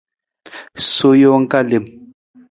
[0.93, 1.85] Sowa jang ka lem.